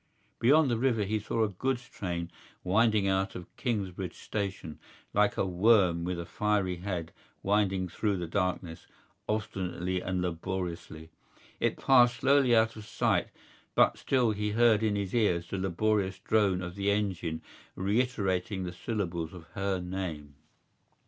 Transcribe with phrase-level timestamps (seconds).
[0.39, 2.31] Beyond the river he saw a goods train
[2.63, 4.79] winding out of Kingsbridge Station,
[5.13, 8.87] like a worm with a fiery head winding through the darkness,
[9.29, 11.11] obstinately and laboriously.
[11.59, 13.27] It passed slowly out of sight;
[13.75, 17.43] but still he heard in his ears the laborious drone of the engine
[17.75, 20.33] reiterating the syllables of her name.